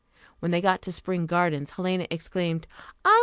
When 0.39 0.49
they 0.49 0.61
got 0.61 0.81
to 0.81 0.91
Spring 0.91 1.27
Gardens, 1.27 1.69
Helena 1.77 2.07
exclaimed, 2.09 2.65
"Oh! 3.05 3.19